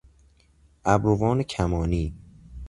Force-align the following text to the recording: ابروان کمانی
ابروان 0.85 1.43
کمانی 1.43 2.13